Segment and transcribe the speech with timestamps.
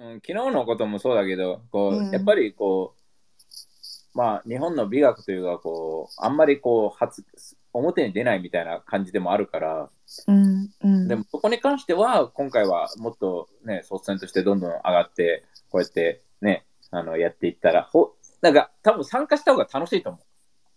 [0.00, 2.10] うん、昨日のこともそうだけど、こう、うん。
[2.10, 7.24] やっぱりこう、まあ、日本の美学というか、こう、あんまりこう、発、
[7.72, 9.90] 表に出ないみたいな感じでもあるから、
[10.26, 11.06] うんうん。
[11.06, 20.22] でもそこに関しては、今回はもっとね、率先としてどんどん上がって、こうやってね、あの、やっていったら、ほ、なんか、多分参加した方が楽しいと思う。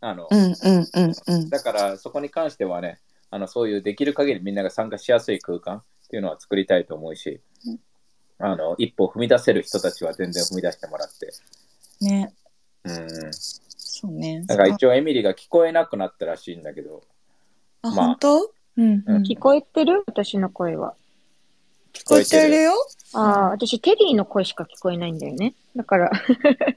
[0.02, 0.54] あの、うんうん
[0.94, 1.50] うんうん。
[1.50, 3.00] だからそこに関してはね、
[3.32, 7.42] あのそういうできる限りみんなが参加しやすい空間っていうのは作りたいと思うし、
[8.40, 11.32] あの一歩踏み出せる人たちは全然踏み出してもらって。
[12.02, 12.34] ね。
[12.84, 13.08] うん。
[13.78, 14.42] そうね。
[14.48, 17.04] なんか一応エミリーが聞こえなくなったらしいんだけど、
[17.82, 18.06] あまあ。
[18.08, 18.52] 本当？
[18.78, 19.04] うん。
[19.06, 19.24] うん。
[19.24, 20.04] 聞こえてる？
[20.08, 20.96] 私の声は。
[21.94, 22.62] 聞こえてる。
[22.64, 22.74] よ。
[23.14, 25.54] ああ、私テリーの声しか聞こえないんだよね。
[25.76, 26.12] だから、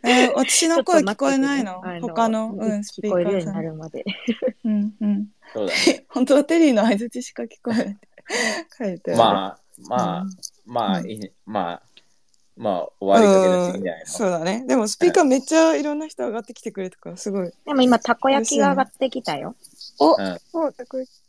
[0.05, 1.83] えー私の声 聞こえないの？
[1.83, 2.53] ね他の？
[2.55, 4.05] うんスピーカ聞こえるようになんるまで。
[4.65, 5.27] うんうん。
[5.55, 6.05] そうだね。
[6.11, 7.99] 本当はテリーの相槌しか聞こえない
[8.79, 9.19] 書いてある。
[9.19, 10.31] まあ、まあ、うん
[10.67, 11.11] まあ、うん。
[11.11, 11.83] いいまあ、
[12.57, 13.99] まあ、終わりかけだしいいんじゃな。
[13.99, 14.07] いうん。
[14.07, 14.65] そうだね。
[14.67, 17.51] でもスピーカーめっちゃいろんな人上がってきてくれたからすごい。
[17.65, 19.55] でも今、たこ焼きが上がってきたよ。
[19.99, 21.27] おの、うん、そう、たこ焼き。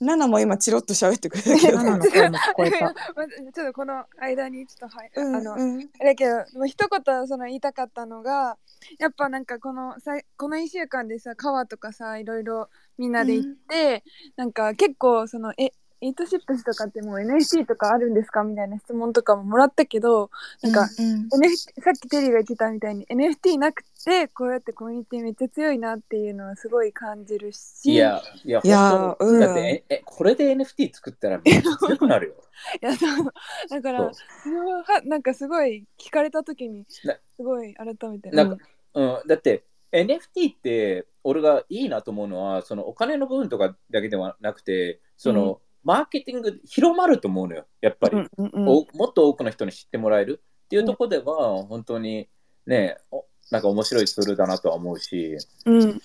[0.00, 1.78] ナナも今チロッと喋ってくれたけど。
[1.78, 2.84] ママの声も聞こえた。
[2.86, 2.94] ま
[3.52, 5.90] ちょっとこの間にちょっとはい、うんあの、うん。
[6.00, 8.56] あれだけど、もう一言その言いたかったのが、
[8.98, 14.04] やっぱなんかこのさいこの1週間でさ、川とかさ、いろいろみんなで行って、
[14.36, 20.30] なんか結構その、え、8ships とかってもう NFT とかあるんですかみたいな質問とかももらったけど、
[20.62, 27.92] なんか、うん、NFT さっきテリーが言ってたみたいに NFT なくてこうやってコミュニティめっちゃ強いなっていうのはすごい感じるし。
[27.92, 29.40] いや、いや、いや本当うん。
[29.40, 32.34] だってえ、え、これで NFT 作ったらめっちゃ強くなるよ。
[32.80, 33.32] いやそう。
[33.68, 38.30] だからそれははなんかすごい聞かれた時になすごい改めて。
[38.30, 48.68] なんか、うん、だって NFT って俺がいいなと思うのはそのお金の部分とかだけではなくてその、マーケティング広まると思うのよやっぱり、うんうんうん。
[48.68, 50.42] おもっと多くの人に知ってもらえる。
[50.66, 52.28] っていうところでは、本当に
[52.66, 56.02] ねおなんか面白いツールだなとは思うし、うん。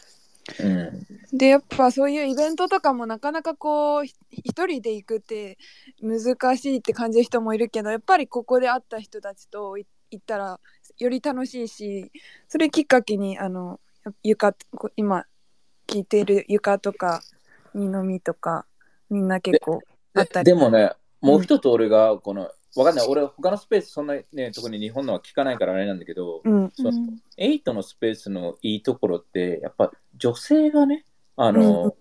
[0.60, 5.58] うん、でやっぱそういうイベントとかもなかなかこうひ一人で行くって
[6.02, 10.60] 難しいって感じる人もいるけどやっぱりここで会った人たちとい行ったら
[10.98, 12.12] より楽しいし
[12.50, 13.80] それきっかけにあの
[14.22, 15.26] 床こ今
[15.88, 17.22] 聞いている床とか
[17.74, 18.66] 二のみとか
[19.14, 19.80] みんな結構
[20.16, 20.46] あったり。
[20.46, 20.92] ででもね
[21.22, 23.08] もう一つ俺がこのわかんない。
[23.08, 26.72] 俺他のスペースそんなね特に日本のは聞かないからあれなんだけど、うん。
[26.74, 26.92] その
[27.38, 31.96] 8のスペースのいいところって、やっぱ女性がね、あの、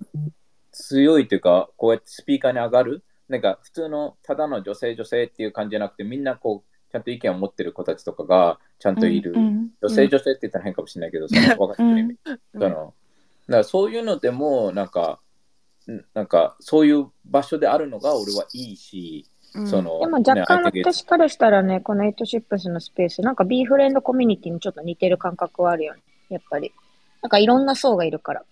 [0.72, 9.34] 強いというか、こうやってスピーカーに上がる、なんか普通のただの女性女性っていう感じじゃなくて、みんなこう、ちゃんと意見を持ってる子たちとかがちゃんといる。
[9.82, 12.16] 女性女性って言ったら変かもしれないけど、その分かってる意味。
[12.54, 12.94] そのだか
[13.46, 15.31] らそういうのでも、なんか、ん
[16.14, 26.00] なんかそういう場所であるのが俺はいいし、うんその、でも若干私からしたらね、この8ships のスペース、なんか B フレンドコミュニティにちょっと似てる感覚はあるよね。
[26.30, 26.72] やっぱり。
[27.20, 28.44] なんかいろんな層がいるから。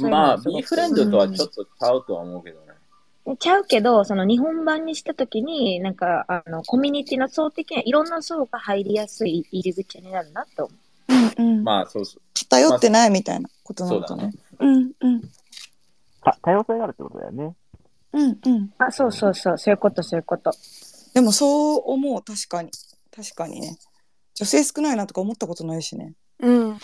[0.00, 2.66] まあ、B フレンドとはちょっとちゃうとは思うけどね。
[3.38, 10.74] ちゃうけど、その日本版にしたときに、なんか、あの、コミュニティの層的にはいろんな層が入りやすい入り口になるなと思
[11.38, 12.20] うんうんまあ、そうそう。
[12.34, 14.24] 偏ってないみたいなことなのかな。
[14.24, 14.85] うんうんた
[16.46, 17.56] 多様性があるってことだよね。
[18.12, 18.56] うんうん。
[18.66, 18.70] う。
[18.78, 20.52] あ、そうそうそう、そういうこと、そういうこと。
[21.12, 22.70] でもそう思う、確かに。
[23.14, 23.76] 確かにね。
[24.34, 26.12] 女性少ないなとか思ったことないしね。
[26.38, 26.78] うん、うん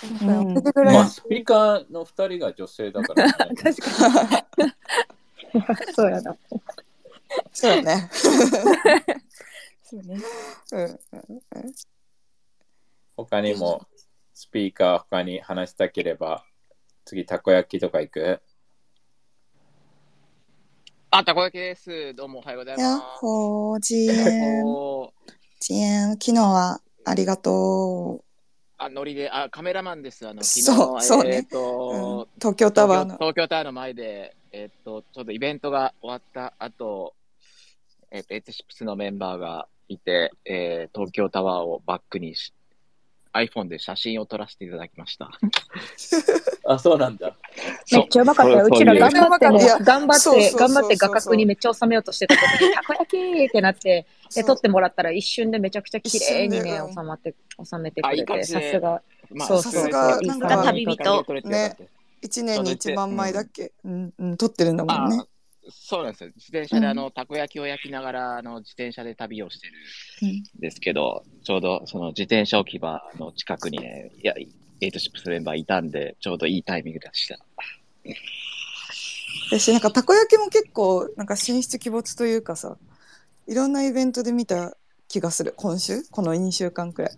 [0.85, 3.33] まあ、スピーカーの2人が女性だから、ね。
[3.33, 4.73] 確かに
[5.95, 6.37] そうやな。
[7.53, 8.11] そうよね。
[9.85, 10.17] そうね
[10.73, 11.73] うん
[13.17, 13.87] 他にも
[14.33, 16.45] スピーカー他に話したければ、
[17.05, 18.41] 次たこ焼きとか行く？
[21.15, 22.15] あ、たこ焼きです。
[22.15, 23.19] どうもおはようございやっます。
[23.21, 24.65] ほー、ジエン。
[24.65, 28.25] おージエン、昨日はありがと
[28.79, 30.27] あ、ノリで、あ、カメラマンです。
[30.27, 33.17] あの、昨日、そうそうねえっ、う、と、うん東京タワーの。
[33.17, 37.13] 東京タワーの前で、えっ、と、ちょうどイベントが終わった後、
[38.11, 42.55] えっ、と、エットシップスのメンバーがいて、えー東京タワーをバックにし、
[43.35, 45.31] iPhone で写真を撮らせていただきました。
[46.67, 47.37] あ、そうなんだ。
[47.93, 48.67] めっちゃうまかったよ。
[48.67, 49.47] うちら頑張って
[49.85, 57.35] 頑張って、頑張って画角にめっちゃ収めようとしてた時に、たこ焼きってなって、で、撮ってもらったら一瞬でめちゃくちゃ綺麗にね収まって、
[57.65, 59.03] 収めてくれて、さすが。
[59.31, 61.49] まそうそうさすがいいなんか感じ旅人。
[61.49, 61.77] ね
[62.21, 63.73] 一年に一万枚だっけ？
[63.85, 65.27] うんうん、撮ってるんだもんねあ。
[65.71, 66.31] そうなんですよ。
[66.35, 69.73] 自転車でうんあの、たこ焼きを焼きながら、あの、自転車で旅をしてる
[70.23, 74.35] うんんですけど、ちょうどその自転車置き場の近くにね、いや、
[74.81, 77.39] エイトシップスメンバーいたんで、ちょうどいいタイミングでした。
[79.51, 82.77] 私なんかたこ焼きも結構なんか進出鬼没というかさ
[83.47, 84.77] いろんなイベントで見た
[85.09, 86.03] 気がする今週？
[86.11, 87.13] この2週間くらい。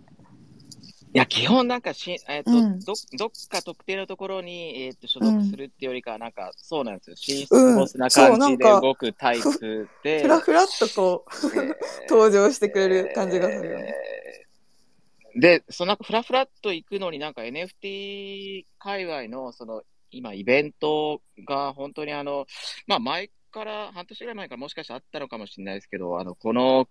[1.15, 7.15] いや、基本なんかし、えっ、と、うんど、どっか特定のところに、えっ、と、所属するっていうよりかは、なんか、そうなんですよ。
[7.15, 10.21] 進出うんボスな感じで動くタイプで。
[10.23, 11.75] ふらふらっとこうえー
[12.09, 13.85] 登場してくれる感じがするよね。
[13.85, 22.45] えーで、そのなんかフラフラっと行くのになんか NFT 界隈のその今イベントが本当にあの、
[22.87, 26.87] まあ前から、半年ぐらい前からもしかしたらあったのかもしれないですけど、あの、この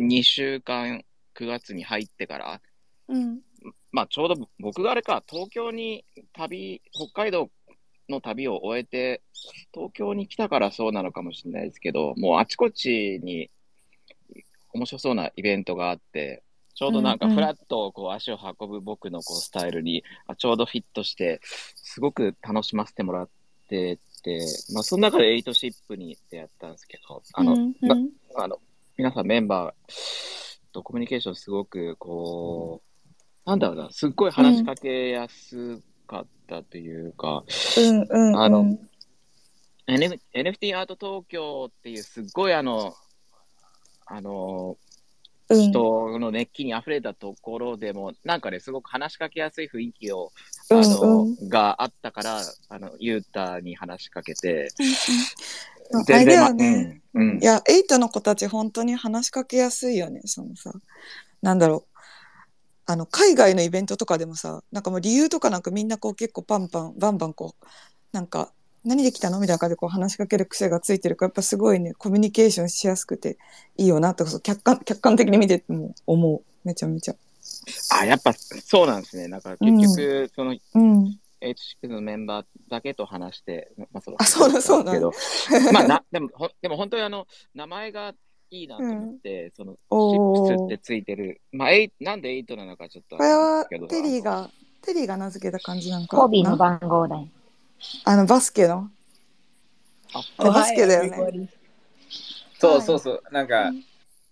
[0.00, 1.04] 2週間、
[1.34, 2.60] 9月に入ってから、
[3.08, 3.40] うん
[3.92, 7.50] まあちょうど僕があれか、東京に旅、北海道
[8.08, 9.22] の旅を終えて、
[9.72, 13.50] 東京に来たからそうなのかもしれないですけど、もうあちこちに
[14.72, 16.42] 面白そうなイベントがあって、
[16.74, 17.36] ちょうどなんかうんうん。
[17.36, 23.28] フラッとこう足を運ぶ僕のこうスタイルにあちょうどフィットして、すごく楽しませてもらっ
[23.68, 24.40] てて、
[24.72, 27.74] まあその中でエイトシップに出会ったんですけど、あの、うん。
[27.82, 27.96] な
[28.36, 28.58] あの、
[28.96, 32.89] 皆さんメンバーとコミュニケーションすごく、こう、
[33.44, 37.44] なんだろうな、すっごい話しかけやすかったというか、
[37.78, 38.78] うんうんあの
[39.86, 42.94] NFT アート東京っていうすっごいあの、
[44.06, 44.76] あの、
[45.48, 45.60] うん。
[45.60, 50.30] 人の熱気に溢れたところでも、なんかね、すごく話しかけやすい雰囲気を、
[50.70, 51.48] あうんの、うん。
[51.48, 54.68] があったから、あの、ユータに話しかけて、
[55.92, 57.02] あれだよね。
[57.12, 57.42] まうんうん。
[57.42, 60.72] いやエイトの子たち本当に話しかけやすいよねそのさ
[61.42, 61.89] なんだろう
[62.90, 67.66] あの海外のイベントとかでもさなんかもう理由とかなくみんなこう結構パンパンバンバンこう
[68.12, 68.52] なんか
[68.84, 73.38] 何で来たのみたいな感じでこう話しかける癖がついてるからやっぱすごいねコミュニケーションしやすくて
[73.76, 76.42] いいよなって客観客観的に見てても思う。
[76.64, 77.14] めちゃめちゃ。
[77.90, 79.28] あ、やっぱそうなんですね。
[79.28, 85.12] なんか結局、その、うん、H6 のメンバーだけと話して、まあ、そのあそうだそうだけど、
[85.72, 88.14] まあな、でも、ほでも本当にあの、名前が
[88.50, 93.86] いいなと思って、その、 ships ってついてる、まあ、エイなんで8なのかちょっとこれはけど。
[93.86, 94.50] テリーが
[94.82, 97.28] テリーが名付けた感じなんかコービーのな番号だよ。
[98.04, 98.90] あのバスケの？
[100.38, 101.48] あバスケだよね。
[102.58, 103.22] そうそうそう。
[103.30, 103.84] なんか、うん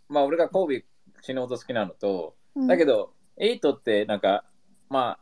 [0.09, 0.85] まあ俺がコービー
[1.21, 2.67] 死ぬほど好きなのと、うん。
[2.67, 4.45] だけど、 eight ってなんか、
[4.89, 5.19] まあ、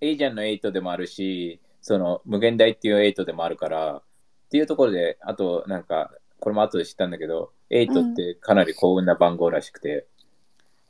[0.00, 4.02] Asian の eight でもあるし、その無限大っていう eight でもあるから、っ
[4.50, 10.06] ていうところで、あとなんか、これも後で知ったんだけど、エイトってかなり幸運な番号らしくて、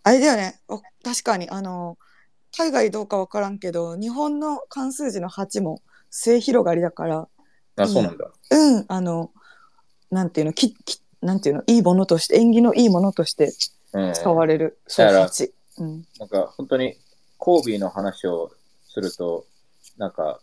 [0.02, 0.60] あれだよね。
[0.68, 1.98] お確かに、あの、
[2.56, 7.28] 海外どうかわからんけど、日本の関数字の8も末広がりだから、
[7.76, 8.30] あ、そうなんだ。
[8.50, 9.32] うん、あの、
[10.10, 13.52] なんていうの、ききなんていうの、いいものとして、縁起のいいものとして
[13.92, 14.12] うん。
[14.14, 14.78] 使われる。
[14.86, 15.50] そう、だから8。
[15.78, 16.06] うん。
[16.20, 16.96] なんか本当に
[17.38, 18.52] コービーの話を
[18.88, 19.44] すると、
[19.98, 20.40] なんか、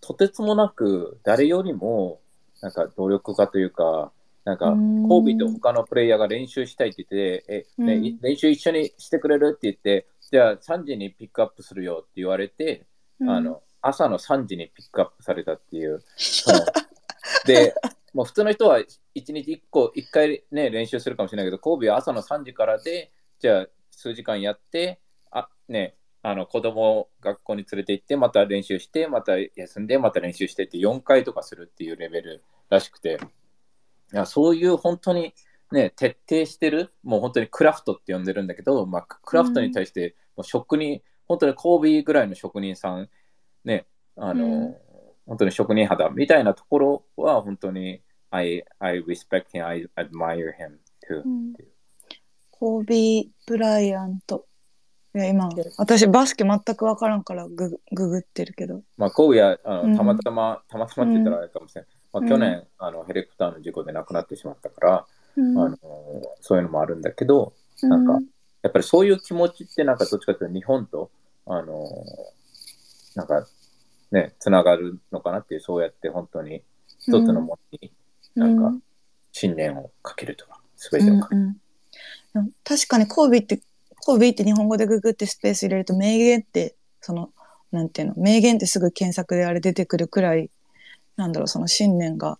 [0.00, 2.20] とてつもなく誰よりも、
[2.60, 4.12] なんか努力家というか、
[4.44, 5.08] なんか、うん。
[5.08, 8.04] コービーと他のプレイヤーが練習したいって言って、え、ねうん。
[8.04, 12.86] い練習一緒にしてくれるって言って、じゃあ3時にピックアップするよって言われて、
[13.20, 16.02] あの、朝の3時にピックアップされたっていう。
[17.46, 17.74] で、
[18.14, 25.00] もう普通の人は1日1個、1回ね、練習するかもしれないけど、コービーは朝の3時からで、じゃあ数時間やって、
[25.30, 33.18] あ、ね、あの子供を学校に連れて行って、また練習して、また休んで、また練習してって4回とかするっていうレベルらしくて、
[34.12, 35.34] いやそういう本当に
[35.72, 43.08] ね、徹底してる、もう本当にクラフトって呼んでるんだけど、まあ、クラフトに対して、もう職人、本当にコービーぐらいの職人さん、
[43.64, 44.76] ね、あの、うん
[45.26, 51.22] 本当に職人肌みたいなところは本当に I, I respect him, I admire him too.
[51.24, 51.54] うん
[52.50, 54.46] コービー・ブライアント。
[55.14, 58.82] いや、今、私バスケ全くわからんからググググってるけど。
[58.96, 61.90] まあ、コービーはあのうんたまたま、たまたまって言ったらあれかもしれない。
[62.12, 65.58] まあ、去年、あのヘリコプターの事故で亡くなってしまったから、うん。
[65.58, 65.78] あの
[66.40, 67.52] そういうのもあるんだけど、
[67.82, 68.18] なんか
[68.62, 71.10] やっぱりそういう気持ちってなんかどっちかというと日本と、
[71.46, 71.88] あの
[73.14, 73.46] なんか
[74.10, 76.62] ね、つながるのかなっていう、そうやって本当に
[76.98, 77.92] 一つのものに
[78.34, 78.72] なんか
[79.32, 81.40] 信念をかけるとか、すべてをかける。
[81.42, 81.60] うん
[82.34, 82.50] うん。
[82.64, 83.60] 確かにコービーって、
[84.04, 87.30] コービーって日本語でググってスペース入れると名言って、その、
[87.72, 90.50] なんていうの、名言ってすぐ検索であれ出てくるくらい、
[91.20, 92.38] なんだろう、その信念が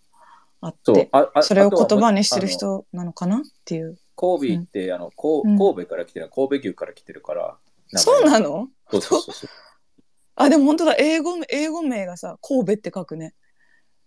[0.63, 1.11] あって、
[1.43, 3.39] それを言葉にしてる人なのかな？
[3.39, 3.99] っていう。
[4.15, 7.57] コービーって、あのこううん神戸から来てる、神戸牛から来てるから。
[7.89, 8.49] そうなの？
[8.49, 9.51] のそうそうそう。
[10.37, 13.35] あ、でも本当だ、英語、英語名がさ、神戸って書くね。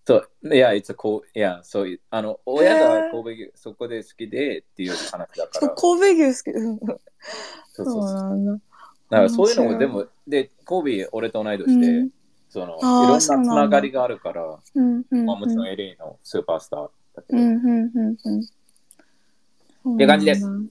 [0.08, 5.70] そう、いや、いつこう、いや、そういう、あの、親が神戸牛、そこで好きでっていう話だから。
[5.77, 6.56] 神戸牛好き。
[6.56, 8.13] うんそうそそううそう。
[8.13, 8.51] なんだ。
[8.53, 12.10] だからそういうのもでも、で、神戸、俺と同い年で、うん
[12.54, 19.96] その、いろんなつながりがあるから、うんうんまあ、もちろん LA のスーパースターだけど、うんうんうんうん。
[19.96, 20.68] っていう感じですそうなん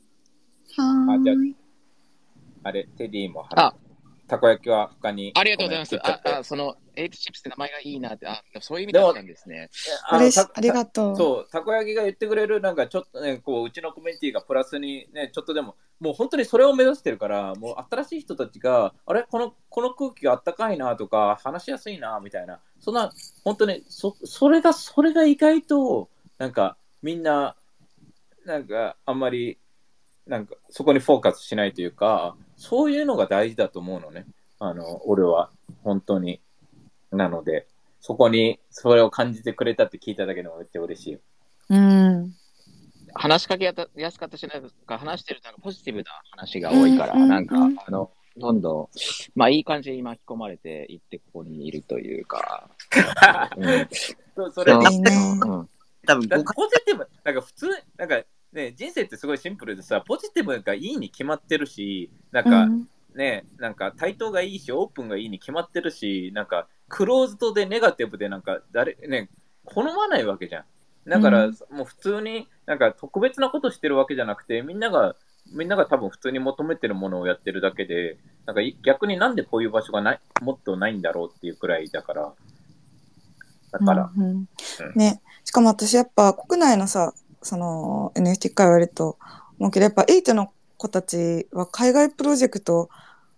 [1.07, 1.15] だ。
[1.15, 1.57] あじゃあーい。
[2.63, 3.75] あれ、テディもあ
[4.29, 5.33] たこ焼きは他に。
[5.35, 5.99] ありがとうございます。
[6.01, 9.71] あその、エイトチップスって名前がいいなって、あ、そういう意味だったんですね。
[10.09, 11.17] あありがとう。
[11.17, 19.23] そう、たこ焼きが言ってくれる、なんかちょっとね、こう、うちのコミュニティがプラスにね、ちょっとでも、もう本当にそれを目指してるから、もう新しい人たちが、あれ？
[19.31, 23.13] この、この空気があったかいなとか、話しやすいな、みたいな、そんな、
[23.45, 26.09] 本当に、そ、それが、それが意外と、
[26.39, 27.57] なんか、みんな、
[28.45, 29.59] なんか、あんまり、
[30.27, 34.27] なんか、そこにフォーカスしないというか、そういうのが大事だと思うのね。
[34.59, 35.51] あの、俺は、
[35.83, 36.41] 本当に。
[37.13, 37.67] なので、
[38.01, 41.21] そこに、それを感じてくれたって聞いただけでもめっちゃ嬉しいよ。
[41.71, 42.35] うん。
[43.15, 48.89] 話しかけやすかったしないか、話してるとなんかポジティブな話が多いから、うんうんうんなんか、あの、どんどん、
[49.35, 52.71] まあいい感じに巻き込まれていって、ここにいるというか、
[53.57, 53.89] うん
[54.35, 55.13] そうそれそういいね。
[55.43, 55.69] うん
[56.05, 56.45] 多分ポジ
[56.85, 69.31] ティブ、なんか普通、なんかね、人生ってすごいシンプルでさ、ポジティブがいいに決まってるし、なんかうんね、なんか対等がいいし、オープンがいいに決まってるし、なんかクローズドでネガティブでなんか誰、ね、
[69.65, 70.65] 好まないわけじゃん。
[71.09, 71.57] だから、うん。
[71.71, 75.17] もう普通になんか特別なことしてるわけじゃなくて、みんなが、
[75.55, 82.33] みんなが多分普通に求めてるものをやってるだけで、なんかい逆になんでこういう場所がないもっとないんだろうっていうくらいだから。
[83.71, 84.49] だから、うんうん。
[84.95, 89.17] ね、しかも私やっぱ国内のさ、その NFT 会話やると
[89.59, 92.91] 思うけど、やっぱエイトの子たちは海外プロジェクト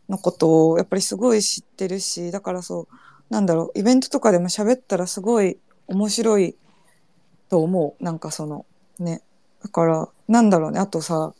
[0.08, 6.56] のことをやっぱりすごい知ってるし、だからそう、なんだろう、イベントとかでも喋ったらすごい面白い
[7.48, 8.04] と思う。
[8.04, 8.66] なんかその、
[8.98, 9.22] ね。
[9.62, 11.34] だから、なんだろうね、あとさ、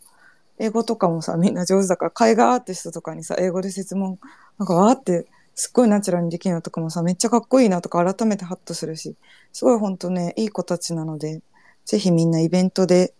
[0.58, 4.18] 英語とかもさ、みんな上手だから、海外アーティストとかにさ、英語で質問、
[4.58, 9.16] なんかわーって、すっごいナチュラルにできるのとかもさ、めっちゃかっこいいなとか改めてハッとするし、
[9.52, 11.42] すごい本当ね、いい子たちなので、
[11.84, 13.14] ぜひみんなイベントで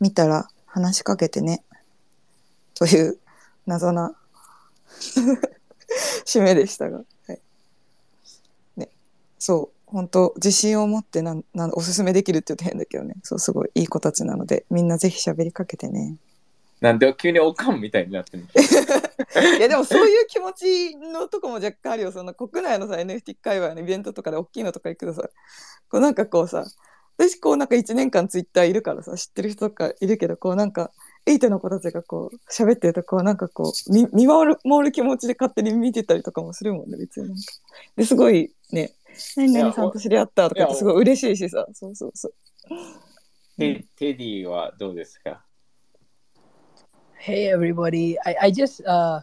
[0.00, 1.62] 見たら話しかけてね。
[2.74, 3.18] という
[3.66, 4.14] 謎な
[6.24, 7.02] 締めでしたが。
[7.26, 7.40] はい。
[9.40, 9.44] ね。
[9.44, 9.76] そう。
[9.86, 13.16] 本当自信を持ってなんなんおすすめできるって言うと変だけどね。
[13.24, 16.16] そう、すごいいい子たちなので、みんなぜひ喋りかけてね。
[16.80, 18.44] なんで急におかんみたいになってる
[19.58, 25.28] いやでもそういう気持ちのとこも若干あるよその国内のさ NFT 界隈のイベントとかで大きいのとか行くとさ
[25.90, 26.64] こうなんかこうさ
[27.18, 30.90] 私こうなんか1年間ツイッターいるからさ知ってる人とかいるけどこうなんか
[31.26, 37.42] エイトの子たちがこう喋ってるとこうなんかこう見見守る守る気持ちで勝手に見てたりとかもするもんね別になんか
[37.96, 38.94] ですごいね
[39.37, 42.33] 何々さんと知り合ったとかってすごい嬉しいしさそうそうそう
[43.57, 45.41] テテディはどうですか
[47.17, 48.17] Hey everybody.
[48.25, 49.21] I, I just uh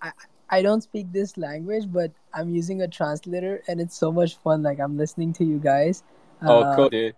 [0.00, 0.12] I
[0.48, 4.62] I don't speak this language but I'm using a translator and it's so much fun
[4.62, 6.04] like I'm listening to you guys.
[6.42, 7.16] Oh, Uh, cool, dude.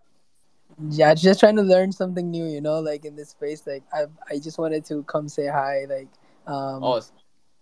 [0.91, 4.07] Yeah, just trying to learn something new, you know, like in this space like I
[4.31, 6.09] I just wanted to come say hi like
[6.47, 7.01] um Oh,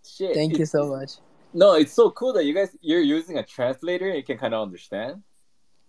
[0.05, 0.35] shit.
[0.35, 1.19] thank you It's- so much.
[1.54, 4.10] No, it's so cool that you guys you're using a translator.
[4.14, 5.24] You can kind of understand.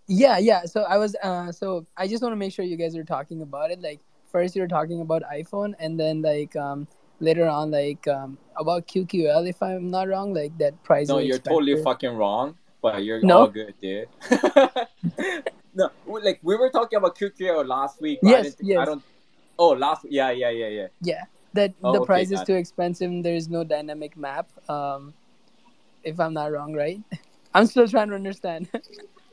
[0.08, 0.64] Yeah, yeah.
[0.64, 3.42] So I was uh so I just want to make sure you guys are talking
[3.42, 4.00] about it like
[4.32, 6.88] first you're talking about iPhone and then like um
[7.20, 11.38] later on like um about QQL if I'm not wrong like that price No, you're
[11.38, 13.40] totally fucking wrong, but you're No?
[13.40, 14.08] all good, dude.
[15.74, 18.18] no, like we were talking about QQL last week.
[18.24, 18.86] I Yes, didn't think- I yes.
[18.86, 19.02] don't.
[19.58, 20.06] Oh, last.
[20.08, 20.86] Yeah, yeah, yeah, yeah.
[21.02, 23.10] Yeah, that Oh, the okay, price is too expensive.
[23.10, 24.48] and There is no dynamic map.
[24.70, 25.12] Um,
[26.04, 27.00] if I'm not wrong, right?
[27.54, 28.68] I'm still trying to understand.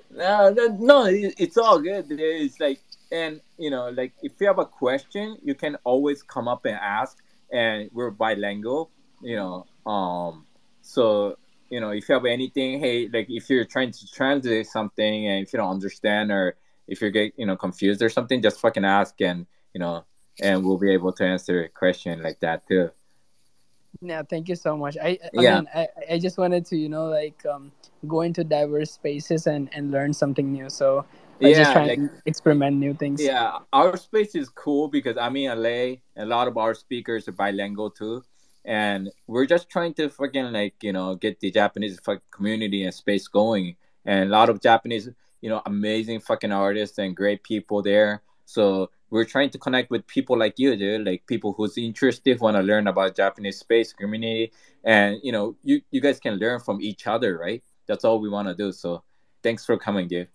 [0.10, 2.06] No, no, no, it's all good.
[2.10, 2.80] It's like,
[3.12, 6.76] and you know, like if you have a question, you can always come up and
[6.76, 7.18] ask,
[7.52, 8.90] and we're bilingual.
[9.22, 10.46] You know, um,
[10.82, 11.38] so
[11.70, 15.46] you know, if you have anything, hey, like if you're trying to translate something and
[15.46, 16.56] if you don't understand or
[16.88, 20.06] if you get you know confused or something, just fucking ask, and you know,
[20.42, 22.90] and we'll be able to answer a question like that too.
[24.02, 24.98] Yeah, thank you so much.
[24.98, 25.40] I Yeah.
[25.42, 27.72] again, I, I just wanted to you know like um
[28.08, 30.70] go into diverse spaces and and learn something new.
[30.70, 31.06] So
[31.44, 33.32] I just Yeah, try like and experiment new things.
[33.32, 36.02] Yeah, our space is cool because I'm in LA.
[36.16, 38.24] A lot of our speakers are bilingual too,
[38.66, 42.00] and we're just trying to fucking like you know get the Japanese
[42.32, 43.76] community and space going.
[44.06, 45.10] And a lot of Japanese,
[45.42, 48.22] you know, amazing fucking artists and great people there.
[48.47, 52.57] So we're trying to connect with people like you, dude, like people who's interested, want
[52.57, 54.53] to learn about Japanese space community,
[54.85, 57.63] and you know, you you guys can learn from each other, right?
[57.87, 58.73] That's all we want to do.
[58.73, 59.03] So
[59.43, 60.29] thanks for coming, dude.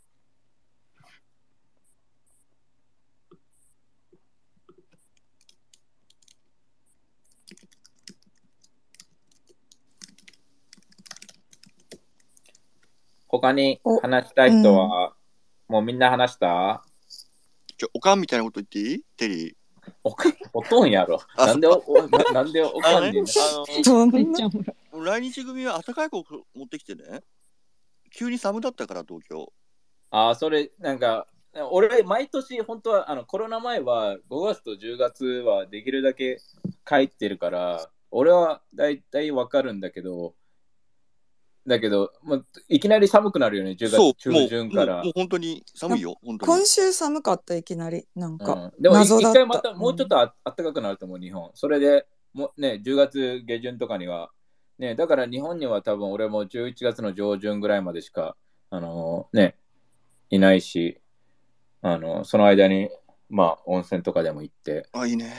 [13.30, 15.14] 他に話したい人は、
[15.68, 16.84] もうみんな話した
[17.83, 19.03] ちょ、おかんみたいなこと言っていい？
[19.17, 19.55] テリー。
[20.05, 20.33] おかん？
[20.53, 21.21] おとんやろ。
[21.37, 24.43] あなんでお、おななんでおあのねかんに
[24.93, 26.25] あの、来日組は暖かい子を
[26.55, 27.25] 持ってきてね、
[28.15, 29.53] 急に寒だったから、東京。
[30.13, 31.27] ああ、それ、なんか、
[31.73, 36.37] 俺、毎年、本当は、あの、コロナ前は、5月と10月はできるだけ
[36.87, 40.37] 帰ってるから、俺は大体わかるんだけど、
[41.67, 44.97] だけど、まあ、いきなり寒くなるよね、10そう、月中旬から。
[44.97, 46.67] もうもう本当に寒いよ、本当に今。
[46.67, 51.51] 週寒かったいきなりなんか、うん、でも、い謎だった一回また、もうちょっとああったかくなると思う、日本。
[51.55, 54.31] それで、もうね、10月下旬とかには、
[54.79, 58.37] ね、だから日本には多分俺も11月の上旬ぐらいまでしか、
[58.71, 59.57] あのね、
[60.31, 60.99] いないし、
[61.83, 62.89] あの、その間に、
[63.29, 64.89] まあ、温泉とかでも行って。
[64.93, 65.33] あ、いいね。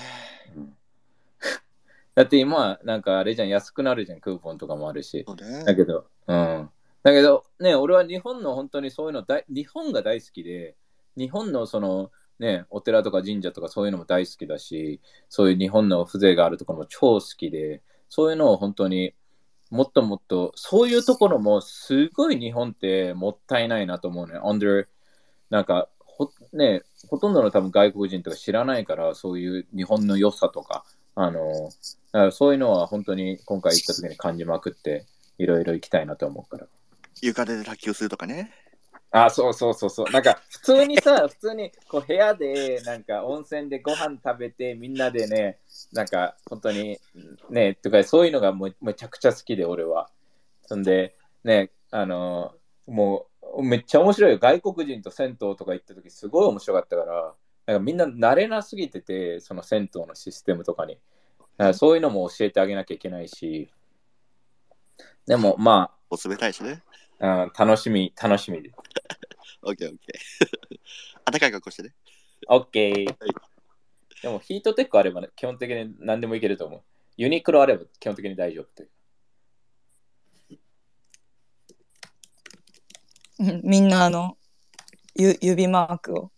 [2.15, 5.25] うんだって今、なんかあれじゃん、安くなるじゃん、クーポンとかもあるし。
[5.65, 6.69] だけど、うん。
[7.01, 10.75] だけど、ね、俺は日本の本当にそういうの大、日本が大好きで、
[11.17, 19.15] 日本のその、ね、お寺とか神社とかそういうのも大好きだし、そういう日本の風情があるところも超好きで、そういうのを本当に
[19.71, 24.37] もっともっと、そういうところもすごい日本ってもったいないなと思うね。
[24.39, 24.85] under
[25.49, 31.69] なんかほ、ね、ほとんどの多分外国人とか知らないから、そういう日本の良さとか、あの、
[32.11, 35.05] だからそういうのは本当に今回行った時に感じまくって、
[35.37, 36.67] いろいろ行きたいなと思うから。
[37.21, 38.51] 床で卓球するとかね。
[39.15, 40.11] あ、そうそうそうそう。
[40.11, 45.59] なんか、普通にさ、 普通にこう部屋で、なんか温泉でご飯食べて、みんなでね、
[45.91, 46.99] なんか本当に、
[47.51, 50.09] ね、とかそういうのがもうめちゃくちゃ好きで、俺は。
[50.65, 52.55] そんで、ね、あの
[52.87, 54.39] もう、めっちゃ面白いよ。
[54.39, 60.95] 外国人と銭湯とか行った時、すごい面白かったから、なんかみんな慣れなすぎてて、その銭湯のシステムとかに。
[60.95, 63.69] だからそういうのも教えてあげなきゃいけないし、
[65.25, 66.83] でもまお冷たいしね。
[67.19, 68.75] あ、あ楽しみ、楽しみです。
[69.61, 71.31] オッケーオッケー。
[71.31, 71.93] 暖かい格好してね。
[72.49, 73.15] オッケー。
[74.21, 76.81] でもヒートテックあれば、ね、基本的に何でもいけると思う。
[77.15, 78.89] ユニクロあれば基本的に大丈夫という。
[83.39, 84.37] う んみんなあの
[85.15, 86.32] ゆ指マークを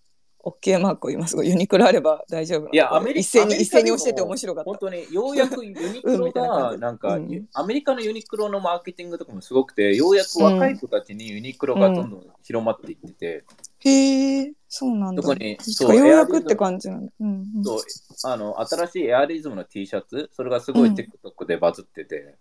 [0.45, 4.69] OK マークを今すごいユニクロあれば大丈夫いや、アメリ一斉に一斉に教えて面白かった。
[4.69, 13.45] 本当に、ようやくユニクロが、じ なんか、うんアメリカのユニクロのマーケティングとかもすごくて、ようやく若い子たちにユニクロがどんどん広まっていってて、
[13.79, 15.23] へえそうなんだ。
[15.23, 17.45] 特にそそううようやくって感じなんだ、うん。
[17.57, 17.79] うん、そう
[18.25, 22.35] あの新しいエアリズムの T シャツ、それがすごいうん TikTok でバズってて、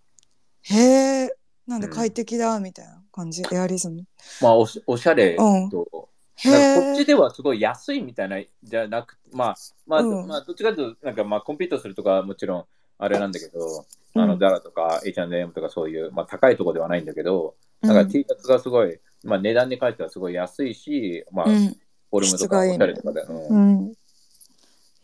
[0.63, 1.35] へえ
[1.67, 4.05] なんで快適だみたいな感じ、エアリズム。
[4.43, 5.71] まあおし、おしゃれうん。
[5.71, 9.55] と、こっちえではすごい安いみたいなじゃなくて、まあ、
[9.87, 10.29] まあ、うん。
[10.29, 12.65] まあ、どっちかというと、なんかまあ、コンピートするとかはもちろん
[12.99, 14.23] あれなんだけど、うん。
[14.23, 21.69] あの、ダラとか H&M とかそういう、まあ、高いところではないんだけど、なんか T シャツがすごい、まあ、値段に関してはすごい安いし、まあ、うん。
[21.69, 23.87] フォルムとかおしゃれとかで、うん。
[23.87, 23.93] うん。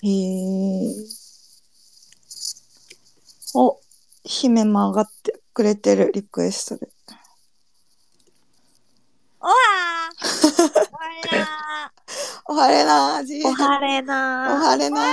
[0.02, 0.94] へえ
[3.54, 3.80] お
[4.24, 6.88] 姫も上がってくれてるリクエストで。
[9.40, 9.89] おわー
[10.60, 11.50] おはれな
[12.46, 13.48] おはれなー。
[13.48, 14.54] おはれなー。
[14.54, 15.04] おはれなー。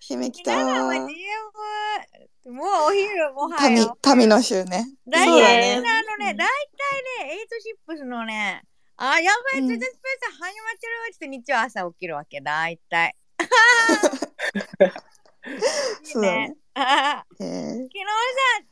[0.00, 0.64] 姫来た
[2.44, 3.96] もうお昼もはよ。
[4.04, 4.86] 民民の州ね。
[5.06, 8.62] 大体ねね、あのね、大体ね、エイトシップスのね、
[8.96, 9.68] あ、やばい、うん。
[9.68, 13.16] 全然スペース始まってるって日曜朝起きるわけ、大体。
[16.04, 16.22] そう。
[16.22, 17.66] だねあ昨日さ、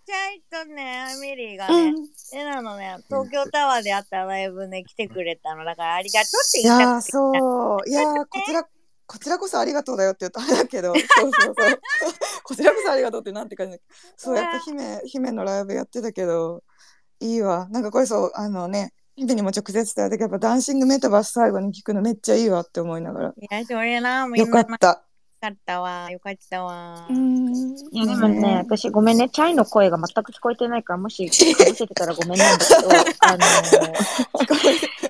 [0.07, 2.09] チャイとね、ミリーがね、うん。
[2.33, 5.65] えなのね、東京タワーであったライブね、来てくれたの。
[5.65, 6.79] だからありがとうってい言いた。
[6.79, 7.89] くてやーそう。
[7.89, 8.65] いやーこちら
[9.11, 10.95] こちらこそありがとうだよって言うとあれだけど。
[10.95, 11.81] そうそうそう。
[12.45, 13.77] こちらこそありがとうってなんて感じ。
[13.77, 13.83] だ
[14.17, 16.63] そうやっぱ姫姫のライブやってたけど
[17.19, 17.67] いいわ。
[17.71, 23.35] なんかこれそうあのね姫にも直接伝えたけどやっぱダンシングメタバース最後に聞くのめっちゃいいわって思いながら。
[23.37, 24.61] いや、それな、みよんな。
[24.61, 25.05] よかった
[25.41, 27.07] かったわ、よかったわ。
[27.09, 27.51] うん
[27.93, 31.27] いやでもね、私ごめんね、チャイの声が全く聞こえてないから、もし
[31.57, 33.39] かぶせてたらごめんなんだけど、あの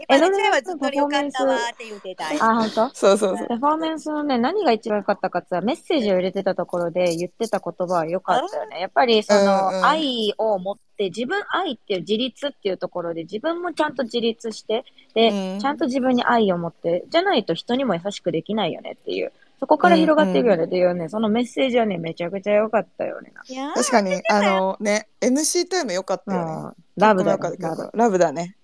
[0.08, 2.38] 今ね、チャイはずっとよかったわって言ってたよ。
[2.42, 2.94] あ、本当？
[2.94, 8.80] そうそうそうパフォーメンスのね、何が一番良かったかって言ったらメッセージを入れてたところで言ってた言葉は良かったよね。
[8.80, 19.32] やっぱりその、うんうん愛を持って、自分愛っていう自立っていうところで自分もちゃんと自立して、で、うんちゃんと自分に愛を持って、じゃないと人にも優しくできないよねっていう。
[19.60, 20.64] そこから広がっていくよね。
[20.64, 23.32] っていうね、そのメッセージはね、めちゃくちゃ良かったよね。
[23.46, 26.52] いや確かにあのね MC タイム良かったよね。
[26.52, 26.74] うん。
[26.96, 27.90] ラブだかね、ラブ。
[27.92, 28.56] ラブだね。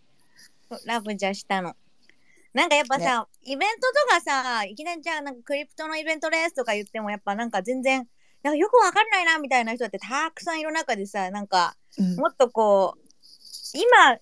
[0.87, 1.77] ラブじゃしたの。
[2.55, 8.09] なんかやっぱさ、イベントとかさ、いきなりじゃあなんかクリプトのイベントですとか言ってもやっぱなんか全然、
[8.43, 12.17] なんかよくわかんないなみたいな人ってたくさんいる中でさ、なんかうん。
[12.17, 13.01] もっとこう、
[13.75, 14.21] 今、今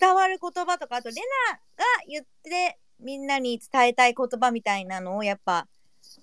[0.00, 1.14] 伝わる言葉とか、あとレ
[1.48, 1.60] ナが
[2.08, 5.66] 言ってみんなに伝えたい言葉みたいなのをやっぱ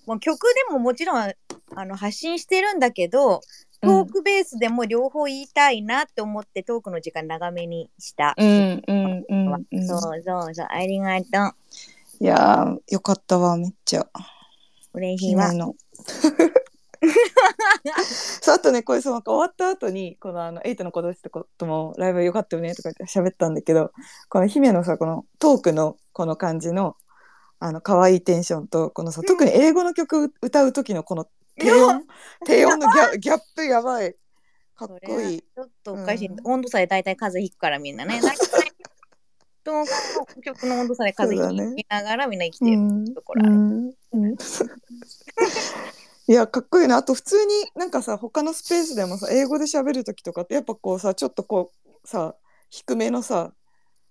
[0.06, 1.32] もう曲でももちろん
[1.74, 3.40] あの発信してるんだけど、
[3.80, 8.34] トークベースでも両方言いたいなって思ってトークの時間長めにした。
[8.36, 9.86] うんうんうんうん。
[9.86, 11.54] そうそうそう、ありがとう。
[12.20, 14.08] いやー、よかったわ、めっちゃ。
[14.92, 15.58] 嬉しいわ姫。
[15.58, 15.74] の。
[18.40, 23.92] そうあとねこれそうなんか終わった後にこのあのエイトの子たちともライブ良かったよねとか言って喋ったんだけど
[24.28, 26.96] この姫のさこのトークのこの感じの
[27.60, 31.26] あの可愛いテンションとこのさ特に英語の曲歌う時のこの
[31.58, 32.06] 低音？
[32.46, 34.14] 低音のギャギャップやばい。
[34.76, 35.40] かっこいい。
[35.40, 36.30] ちょっとおかしい。
[36.44, 38.20] 温度差で大体風邪ひくからみんなね。
[38.22, 38.46] 大体
[39.64, 43.94] トークの曲の温度差で風邪ひきながらみんな生きてるところある。
[46.28, 46.98] うんうんいやかっこいいな。
[46.98, 52.34] あと普通になんかさ他のスペースでもさ英語で喋る時とかってやっぱこうさちょっとこうさ
[52.68, 53.54] 低めのさ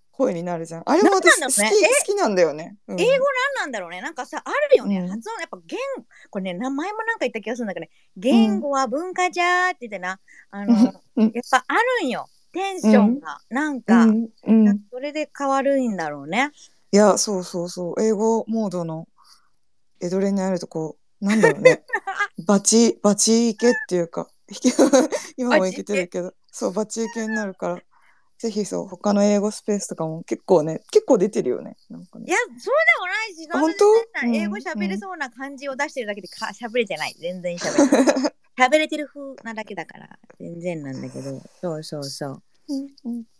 [0.09, 0.83] 声になるじゃん。
[0.83, 2.99] あれも私好き,、ね好きなんだよね、うん。
[2.99, 3.21] 英語なん
[3.61, 4.01] なんだろうね。
[4.01, 5.77] なんかさあるよね、発音やっぱ言
[6.31, 7.91] これね名前もなんか言った気がするんだけどね。
[8.15, 10.19] 言語は文化じゃーって言ってな。
[10.49, 10.93] あの、やっ
[11.51, 12.27] ぱあるんよ。
[12.51, 14.29] テンションが、なんか、うん。
[14.43, 14.79] うん。
[14.89, 16.51] それで変わるんだろうね。
[16.91, 18.01] いやそうそうそう。
[18.01, 19.07] 英語モードの
[19.99, 21.83] エドレにあるとこうなんだろうね。
[22.45, 24.29] バチバチいけっていうか
[25.37, 26.33] 今もいけてるけど。
[26.51, 27.81] そうバチいけになるから。
[28.37, 31.75] ぜひそう他の英語スペースとかも結構ね結構出てるよね。
[31.89, 32.25] なんかね。
[32.27, 32.59] いやそうで
[32.99, 34.37] もないしあ本当？
[34.37, 37.15] 英語喋れそうな感じを出してるだけでか喋れてない。
[37.19, 38.33] 全然喋れてない。
[38.69, 41.41] 喋れてる風なだけだから全然なんだけど。
[41.61, 42.43] そうそうそう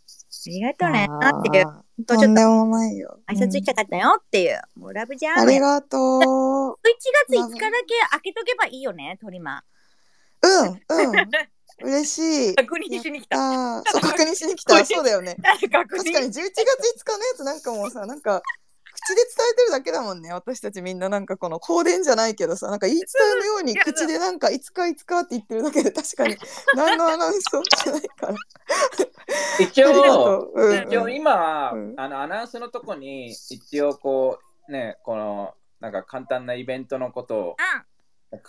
[0.08, 1.08] ありがとうね。
[1.08, 3.20] なっていうとんでもないよ。
[3.28, 6.22] 挨拶したかったよっていう、もうラブジャームありがとう。
[6.22, 6.76] 1
[7.28, 9.64] 月5日だけ開けとけばいいよねトリマ
[10.42, 10.80] うんうん。
[11.84, 12.56] 嬉しい。
[12.56, 13.84] 確認しに来た。
[13.84, 14.84] そう確認しに来た。
[14.86, 15.36] そうだよね。
[15.44, 16.28] 確確かに。
[16.28, 16.44] 11月5
[17.04, 18.42] 日のやつなんかもうさなんか
[19.00, 20.34] 口で伝えてるだけだもんね。
[20.34, 23.08] 私たちみんななんかこの香典じゃないけどさなんか言い伝
[23.38, 26.36] えのように口でなんかいつかいつかって言ってるだけで確かに
[26.76, 28.36] 何のアナウンスもしてないから。
[29.60, 30.86] 一応う、うんう。
[30.86, 30.88] ん。
[30.88, 31.74] 一応今、あ
[32.10, 37.58] のアナウンスのとこに一応こうねこのなんか簡単なイベントのことを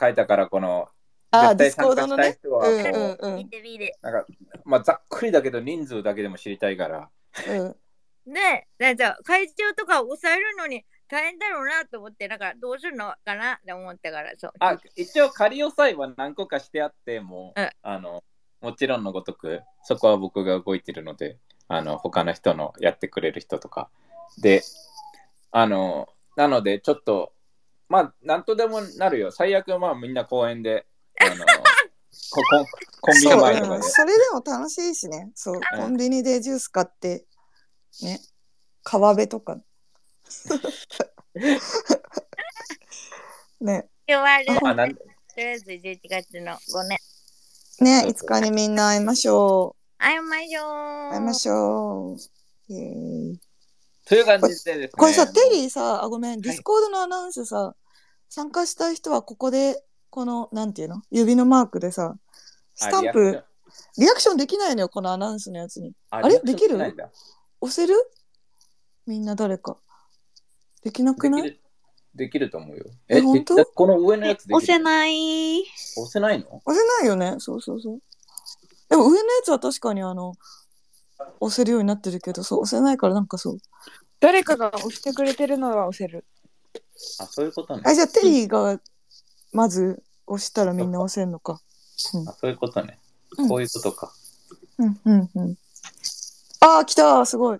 [0.00, 0.88] 書いたからこの
[1.30, 2.22] あ絶対参加ディスコードのね。
[2.24, 3.36] したい人はこう、うんうんうん。
[3.36, 3.92] 見てみる。
[4.02, 4.26] なんか
[4.64, 7.10] まあざっくりだけど人数だけでも知りたいから。
[7.46, 7.74] ね
[8.36, 14.52] えじゃあ会場とか抑えるのに大変だろうなと思ってなんかどうするのかなって思ったからそう。
[14.60, 17.70] あ一応仮押さえは何個かしてあってもう、うん。
[17.82, 18.22] あの
[18.60, 21.38] もちろんのごとくそこは僕が動いてるので
[21.68, 23.88] あの他の人のやってくれる人とか。
[24.40, 24.62] で
[25.50, 27.32] あのなのでちょっと
[27.88, 29.30] まあなんとでもなるよ。
[29.30, 30.86] 最悪まあみんな公園で
[31.20, 31.46] あの
[32.30, 32.64] こコン
[33.00, 33.76] コンビニ前とかで。
[33.76, 33.82] うん。
[33.82, 35.30] それでも楽しいしね。
[35.34, 37.24] そうコンビニでジュース買って
[38.02, 38.20] ね。
[38.82, 39.58] 川辺とか。
[43.60, 43.88] ね。
[44.06, 44.46] 終わる。
[44.68, 45.02] あなんと
[45.36, 46.98] りあえず11月の5年
[47.80, 51.08] ねいつかにみんな会いましょ会いましょう。
[51.10, 52.16] う会いましょう。
[52.72, 53.40] イエーイ。
[54.06, 54.88] という感じでですね。
[54.88, 57.74] これさ、テリーさ、あ、ごめん、ディスコードのアナウンスさ、
[58.28, 61.02] 参加したい人はここで、この、なんていうの？
[61.10, 62.16] 指のマークでさ、
[62.74, 63.44] スタンプあリアクション、
[63.98, 65.92] リアクションできないのよ、このアナウンスのやつに。
[66.10, 66.40] あれ？
[66.40, 66.78] できる？
[66.78, 67.10] ないんだ
[67.60, 67.94] 押せる？
[69.06, 69.76] みんな誰か。
[70.82, 71.60] できなくない？
[72.14, 72.50] できる。
[72.50, 72.84] と思うよ。
[73.08, 73.54] え本当？
[73.54, 74.56] でこの上のやつできる？
[74.56, 75.60] 押せない。
[75.96, 76.62] 押せないの？
[76.64, 78.00] 押せないよね、そうそうそう。
[78.88, 80.34] でも上のやつは確かにあの、
[81.40, 83.58] 押せるようになってるけど、そう、押せないからなんかそう。
[84.20, 86.24] 誰かが押してくれてるのは押せる。
[87.20, 87.82] あそういうことね。
[87.84, 88.80] あ、じゃあテリーが
[89.52, 91.60] まず押したらみんな押せんのか。
[92.26, 92.98] あそういうことね。
[93.36, 93.48] うん。
[93.48, 94.12] こういうことか。
[94.78, 95.56] うん、うん、うん。
[96.60, 97.58] あー、来たすごい。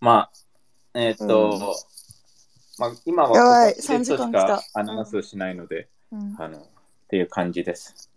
[0.00, 0.30] まあ、
[0.94, 1.76] えーっと、
[2.78, 6.62] まあ、今はやばいここで3時間来たアナウンスしないので、うんあの、っ
[7.08, 8.10] ていう感じです。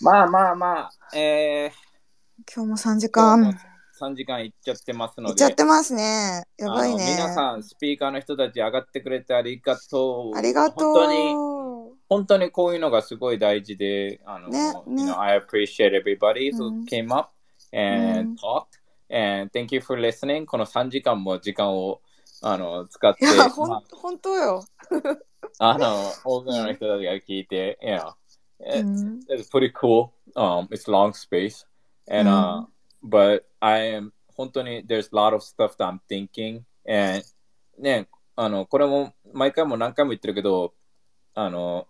[0.00, 1.72] まあまあまあ、え
[2.54, 3.58] 今日も3時間。
[4.00, 6.42] 3時間いっちゃってますので、いっちゃってますね。
[6.56, 7.04] やばいね。
[7.18, 10.38] 皆さん、スピーカーの人たち上がってくれてありがとう。
[10.38, 10.94] ありがとう。
[10.94, 11.34] 本当に、
[12.08, 17.30] 本当にこういうのがすごい大事で、あの、ね you ね know, I appreciate everybody うん who came up
[17.72, 18.80] and talked
[19.10, 22.00] and thank you for listening この3時間も時間を
[22.42, 24.64] あの使っていや、ほん、まあ本当よ。
[25.58, 28.14] あの、多くの人たちが聞いて、you know,
[28.60, 30.10] う it's, ん it's pretty cool.
[30.34, 31.66] Um, it's long space.
[32.08, 32.66] And, uh,
[33.02, 36.62] but I am, 本当に there's a lot of stuff that I'm thinking.
[36.86, 37.22] And,
[37.78, 40.72] ね、あの、これも毎回も何回も言ってるけど、
[41.34, 41.86] あの、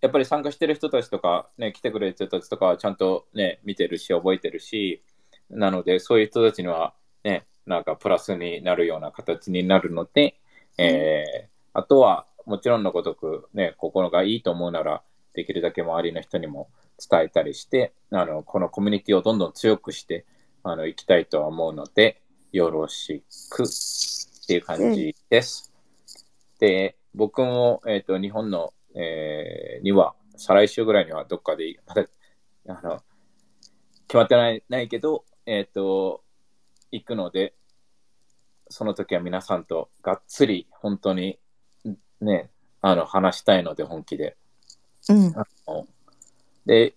[0.00, 5.02] やっぱり参加してる人たちとか、ね、来てくれる人たちとかはちゃんとね、見てるし、覚えてるし、
[5.50, 10.38] なので、そういう人たちには、ね、なんかプラスになるような形になるので、
[10.78, 16.70] えーあとは、もちろんのごとく、ね、心がいいと思うなら、できるだけ周りの人にも
[17.08, 20.26] 伝えたりして、あの、このコミュニティをどんどん強くして、
[20.64, 23.66] あの、行きたいとは思うので、よろしくっ
[24.48, 25.72] ていう感じです。
[26.58, 32.06] で、僕も、えっ、と、日本の、えーには、再来週ぐらいにはどっかで、まだ、
[32.68, 33.02] あの、
[34.06, 36.22] 決まってないないけど、えっ、と、
[36.90, 37.54] 行くので、
[38.70, 41.38] その時は皆さんとがっつり、本当に、
[42.20, 44.36] ね、あの、話したいので、本気で。
[45.08, 45.34] うん。
[46.66, 46.94] で、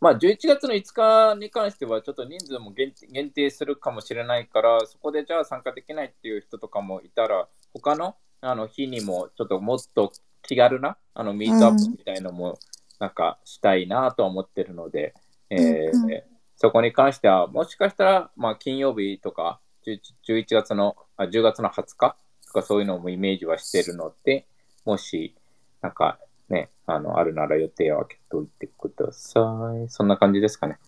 [0.00, 10.12] まあ、11月の5日に関しては、ちょっと人数も限定限定するかもしれないから、そこでじゃあ参加できないっていう人とかもいたら、他のあの日にも、ちょっともっと
[10.46, 12.58] 気軽なあのミートアップみたいのも、
[12.98, 15.14] なんかしたいなと思ってるので、
[15.50, 16.24] えーうんう
[16.56, 24.46] そこに関しては、もしかしたら、まあ、金曜日とか、11 11月の、あ10月の20日とかそういうのもイメージはしてるので、
[24.84, 25.34] もし、
[25.82, 29.88] なんかね、あの、あるなら予定を空けといてください。
[29.88, 30.78] そんな感じですかね。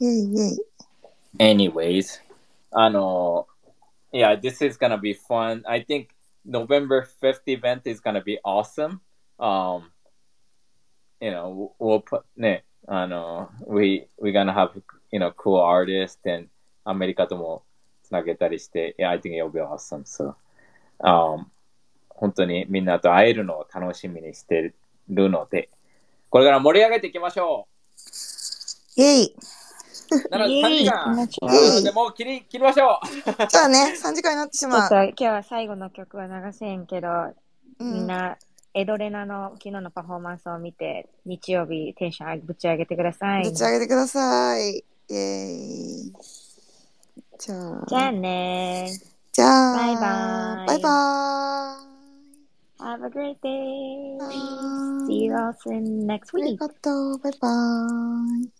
[0.00, 1.68] イェイイェイ。
[1.68, 2.20] Anyways,
[2.70, 3.46] あの、
[4.12, 5.62] yeah, this is gonna be fun.
[5.64, 6.08] I think
[6.44, 9.00] November 5th event is gonna be awesome.
[9.38, 9.90] Um,
[11.20, 14.70] you know, we'll put, ね、あの、we, we're gonna have,
[15.10, 16.48] you know, cool artists and
[16.84, 17.62] アメリカとも
[18.02, 20.02] つなげたりして、yeah, I think it'll be awesome.
[20.04, 20.34] So,
[21.00, 21.46] um,
[22.10, 24.74] 本当にみんなと会えるのを楽しみにして
[25.08, 25.70] るので、
[26.30, 27.66] これから盛り上げていきましょ
[28.96, 29.36] うイェイ。
[30.10, 30.28] う。
[30.30, 31.16] なので3時間。
[31.16, 31.26] な
[31.74, 33.46] のでもう切り切りましょう。
[33.48, 34.90] じゃあね、3時間になってしまう。
[34.90, 37.08] 今日は最後の曲は流せんけど、
[37.78, 38.36] うんみんな、
[38.74, 43.44] エドレナの昨日のパフォーマンスを見て、日曜日テンションぶち上げてください。
[43.44, 44.78] ぶち上げてください。
[44.78, 45.16] イェ
[46.08, 46.12] イ。
[47.38, 48.90] じゃあ、じゃあね
[49.32, 50.00] じゃあ、バイバ
[50.64, 51.94] イバイバーイ。
[52.80, 54.18] Have a great day.
[55.06, 56.58] See you all soon next あり week.
[56.58, 57.18] がとう。
[57.18, 58.50] バイバーイ。